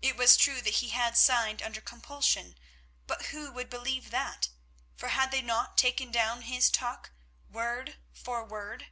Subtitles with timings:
[0.00, 2.56] It was true that he had signed under compulsion,
[3.08, 4.50] but who would believe that,
[4.94, 7.10] for had they not taken down his talk
[7.50, 8.86] word for word?